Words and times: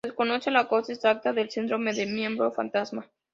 Se 0.03 0.07
desconoce 0.09 0.49
la 0.49 0.67
causa 0.67 0.93
exacta 0.93 1.31
del 1.31 1.51
síndrome 1.51 1.93
del 1.93 2.11
miembro 2.11 2.51
fantasma. 2.51 3.07